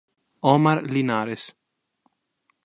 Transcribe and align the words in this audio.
Omar 0.53 0.81
Linares 0.81 1.53